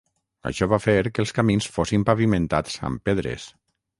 [0.51, 3.49] Això va fer que els camins fossin pavimentats amb pedres.